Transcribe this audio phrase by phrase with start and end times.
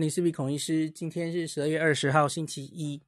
[0.00, 3.02] 你是比孔医师，今天是十二月二十号，星期一。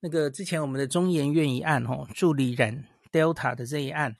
[0.00, 4.18] 那个之前我们的中研院一案，吼，助理染 Delta 的这一案，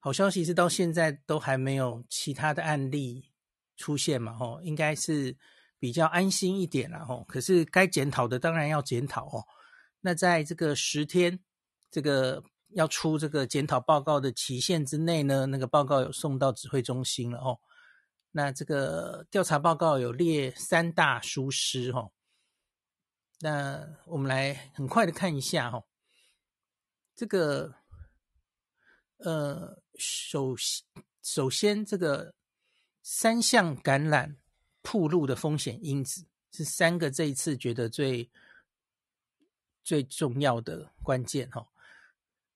[0.00, 3.24] 好消息是到现在都还没有其他的案例
[3.78, 5.34] 出现嘛，吼，应该是
[5.78, 7.24] 比较安心一点了，吼。
[7.26, 9.46] 可是该检讨的当然要检讨哦。
[10.02, 11.40] 那在这个十天，
[11.90, 12.42] 这个
[12.74, 17.58] 要出这个检讨报告的期限之内呢，那个报告有送到指挥中心了，哦。
[18.30, 22.10] 那这个调查报告有列三大疏失哈，
[23.40, 25.82] 那我们来很快的看一下哈，
[27.16, 27.74] 这个
[29.16, 30.54] 呃首
[31.22, 32.34] 首先这个
[33.02, 34.36] 三项感染
[34.82, 38.30] 暴露的风险因子是三个这一次觉得最
[39.82, 41.66] 最重要的关键哈，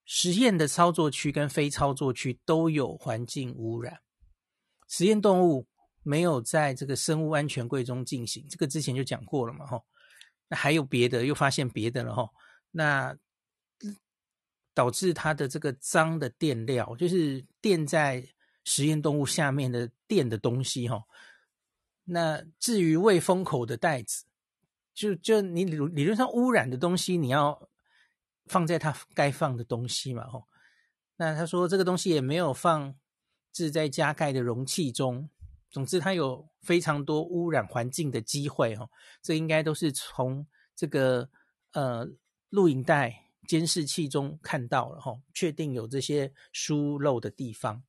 [0.05, 4.02] 实验的操作区跟非操作区都有环境污染。
[4.92, 5.66] 实验动物
[6.02, 9.83] 没有在这个生物安全柜中进行，这个之前就讲过了嘛，吼。
[10.48, 12.28] 那还有别的，又发现别的了，吼。
[12.72, 13.17] 那
[14.75, 18.28] 导致它的这个脏的垫料，就是垫在
[18.64, 21.05] 实验动物下面的垫的东西，吼。
[22.05, 24.27] 那至于未封口的袋子，
[24.92, 27.67] 就就你理理论上污染的东西，你要
[28.45, 30.47] 放在它该放的东西嘛，吼。
[31.17, 32.95] 那他说这个东西也没有放。
[33.53, 35.28] 置在加盖的容器中，
[35.70, 38.91] 总之它有非常多污染环境的机会哦。
[39.22, 41.28] 这应该都是从这个
[41.73, 42.08] 呃
[42.48, 47.83] 录影带监视器中看到了哈，确定有这些疏漏的地方。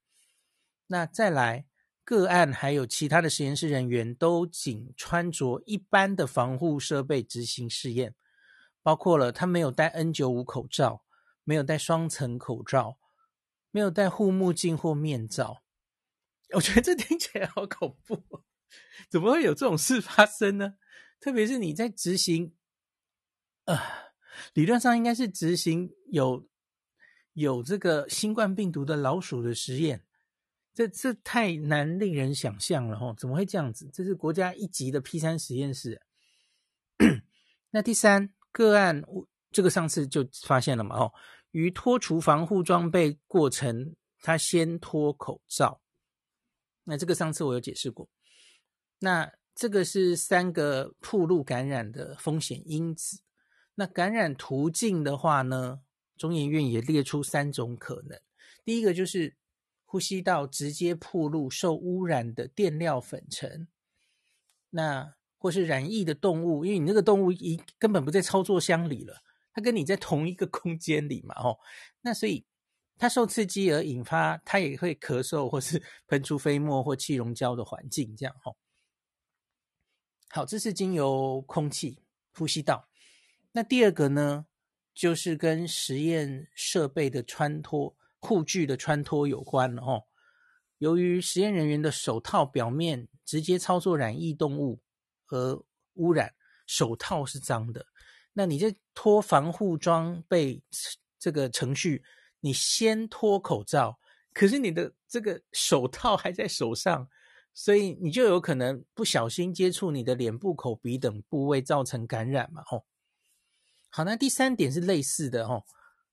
[0.87, 1.65] 那再来
[2.03, 8.13] 个案还有其他的实验室人员都仅穿着一般的防护设备执行试验，
[8.81, 11.03] 包括了他没有戴 N95 口罩，
[11.43, 12.97] 没有戴双层口罩。
[13.73, 15.63] 没有戴护目镜或面罩，
[16.51, 18.23] 我觉得这听起来好恐怖，
[19.09, 20.75] 怎么会有这种事发生呢？
[21.19, 22.53] 特别是你在执行，
[23.65, 23.75] 呃，
[24.53, 26.47] 理论上应该是执行有
[27.33, 30.05] 有这个新冠病毒的老鼠的实验，
[30.71, 33.89] 这这太难令人想象了哦，怎么会这样子？
[33.91, 35.99] 这是国家一级的 P 三实验室。
[37.71, 39.03] 那第三个案，
[39.51, 40.95] 这个上次就发现了嘛？
[40.95, 41.11] 哦。
[41.53, 45.81] 于脱除防护装备过程，他先脱口罩。
[46.83, 48.09] 那这个上次我有解释过。
[48.99, 53.21] 那这个是三个暴露感染的风险因子。
[53.75, 55.81] 那感染途径的话呢，
[56.17, 58.19] 中研院也列出三种可能。
[58.65, 59.35] 第一个就是
[59.85, 63.67] 呼吸道直接暴露受污染的垫料粉尘，
[64.71, 69.21] 那或是染疫的动物，因为你那个动物一根本不在操作箱里了。
[69.53, 71.59] 它跟你在同一个空间里嘛，哦，
[72.01, 72.45] 那所以
[72.97, 78.55] 它受刺激而引发，它也会咳嗽或是 喷出飞沫或气溶胶的环境，这样哦。
[80.29, 81.99] 好，这是经由空气
[82.33, 82.89] 呼吸道。
[83.51, 84.47] 那第二个呢，
[84.95, 90.05] 就是跟实验设备的穿脱、护具的穿脱有关了哦。
[90.79, 94.81] 由于实验人员的手套表面直接操作染疫动物
[95.27, 95.63] 而
[95.93, 96.33] 污染，
[96.65, 97.85] 手套是脏的。
[98.33, 100.61] 那你这脱防护装备
[101.19, 102.03] 这个程序，
[102.39, 103.97] 你先脱口罩，
[104.33, 107.07] 可是你的这个 手套还在手上，
[107.53, 112.63] 所以你就有可能不小心接触你的脸部、口鼻等部位，造成感染嘛？
[112.65, 112.85] 吼。
[113.89, 115.63] 好，那第三点是类似的吼，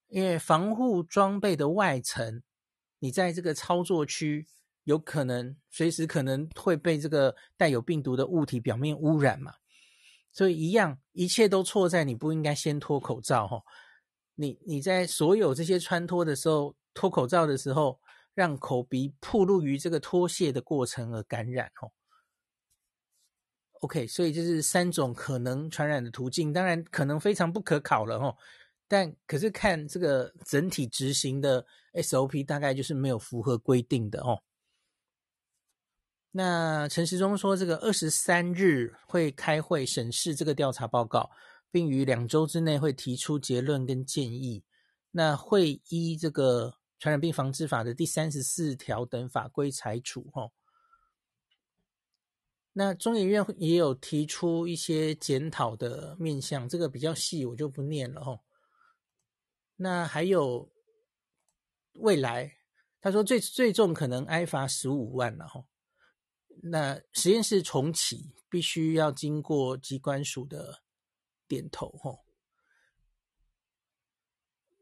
[0.08, 2.42] 因为防护装备的外层，
[2.98, 4.46] 你在这个操作区
[4.84, 9.54] 有可能随时可能会被这个带有病毒的物体表面污染嘛。
[10.32, 13.62] 所以一样，一切都错在你不应该先脱口罩哈。
[14.36, 18.00] 你你在所有这些穿脱的时候，脱口罩的时候，
[18.34, 21.90] 让口鼻暴露于这个脱卸的过程而感染哦。
[23.80, 28.36] OK，所以这是三种可能传染的途径，当然可能非常不可考了哦。
[28.86, 31.64] 但可是看这个整体执行的
[31.94, 34.42] SOP，大概就是没有符合规定的哦。
[36.32, 41.28] 那陈时中说，这个二十三日会开会审视这个调查报告，
[41.72, 44.62] 并于两周之内会提出结论跟建议。
[45.10, 50.30] 那会依这个传染病防治法的第三十四条等法规裁处。
[50.32, 50.52] 哈，
[52.74, 58.22] 那中研院也有提出一些检讨的面向，这个比较细，我就不念了。
[58.22, 58.40] 哈，
[59.74, 60.70] 那还有
[61.94, 62.58] 未来，
[63.00, 65.48] 他说最最重可能挨罚十五万了。
[65.48, 65.64] 哈。
[66.62, 70.82] 那实验室重启必须要经过机关署的
[71.48, 72.24] 点头吼。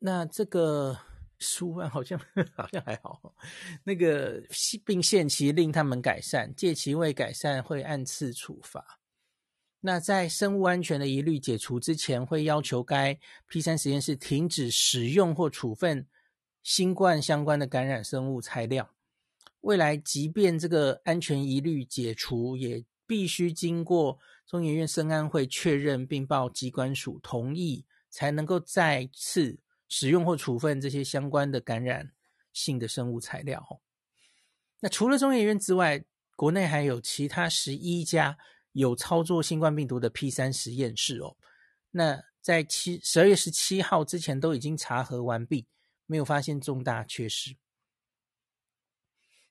[0.01, 0.99] 那这个
[1.39, 2.19] 十五万好像
[2.55, 3.35] 好像还好，
[3.85, 4.43] 那个
[4.85, 9.01] 并限期令他们改善，借其未改善会按次处罚。
[9.81, 13.17] 那在生物安全的疑虑解除之前，会要求该
[13.47, 16.09] P 三实验室停止使用或处分
[16.65, 18.93] 新冠相关的感染生物材料。
[19.69, 32.12] 未来，即便这个安全疑虑解除，也必须经过中研院生安会确认，并报机关署同意，才能够再次使用或处分这些相关的感染
[32.50, 33.82] 性的生物材料。
[34.81, 36.03] 那除了中研院之外，
[36.35, 38.38] 国内还有其他十一家
[38.73, 41.37] 有操作新冠病毒的 P 三实验室哦。
[41.91, 45.67] 那在七十二月十七号之前都已经查核完毕，
[46.06, 47.55] 没有发现重大缺失。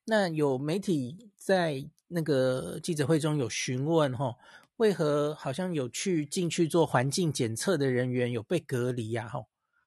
[0.10, 4.38] 那有媒体在那个记者会中有询问哈，
[4.78, 9.28] 为何好像有去进去做环境检测的人员有被隔离呀？
[9.28, 9.42] 哈，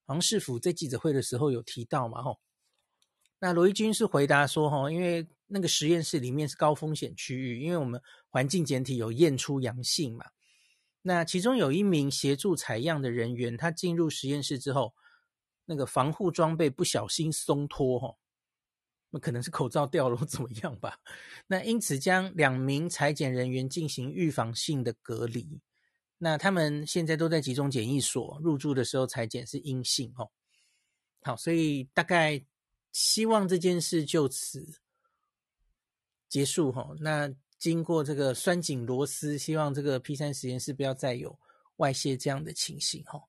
[0.05, 2.23] 好像市府在记者会的时候有提到嘛？
[2.23, 2.37] 哈，
[3.39, 10.27] 那罗一军是回答说哈，因为那个实验室里面是高风险区域，因为我们环境检体有验出阳性嘛。
[11.01, 14.93] 那其中有一名协助采样的人员，他进入实验室之后，
[15.65, 18.17] 那个防护装备不小心松脱哈。
[19.11, 20.99] 那可能是口罩掉了或怎么样吧？
[21.47, 25.61] 那因此将两名裁剪人员进行预防性的隔离。
[26.19, 30.31] 那他们现在都在集中检疫所入住的时候裁剪是阴性哦。
[31.23, 32.45] 好，所以大概
[32.93, 34.81] 希望这件事就此
[36.29, 36.95] 结束哈。
[37.01, 41.39] 那经过这个拴紧螺丝，希望这个 P 三实验室不要再有
[41.77, 43.23] 外泄这样的情形哈。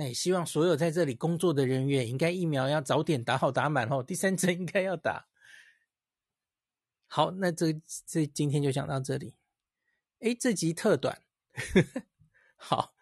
[0.00, 5.26] 那也希望所有在这里工作的人员，应该疫苗要早点打好打满哦，第三针应该要打。
[7.08, 7.72] 好，那这
[8.06, 9.34] 这今天就讲到这里。
[10.20, 11.20] 哎，这集特短，
[11.52, 12.02] 呵 呵
[12.54, 12.94] 好，